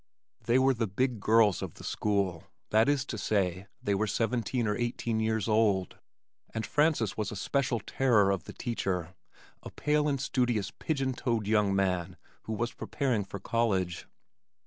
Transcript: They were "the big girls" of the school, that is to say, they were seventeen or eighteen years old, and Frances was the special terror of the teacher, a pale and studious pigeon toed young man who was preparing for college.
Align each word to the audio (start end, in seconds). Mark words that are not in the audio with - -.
They 0.43 0.57
were 0.57 0.73
"the 0.73 0.87
big 0.87 1.19
girls" 1.19 1.61
of 1.61 1.75
the 1.75 1.83
school, 1.83 2.45
that 2.71 2.89
is 2.89 3.05
to 3.05 3.19
say, 3.19 3.67
they 3.83 3.93
were 3.93 4.07
seventeen 4.07 4.67
or 4.67 4.75
eighteen 4.75 5.19
years 5.19 5.47
old, 5.47 5.99
and 6.55 6.65
Frances 6.65 7.15
was 7.17 7.29
the 7.29 7.35
special 7.35 7.79
terror 7.79 8.31
of 8.31 8.45
the 8.45 8.53
teacher, 8.53 9.13
a 9.61 9.69
pale 9.69 10.07
and 10.07 10.19
studious 10.19 10.71
pigeon 10.71 11.13
toed 11.13 11.45
young 11.45 11.75
man 11.75 12.17
who 12.45 12.53
was 12.53 12.73
preparing 12.73 13.23
for 13.23 13.39
college. 13.39 14.07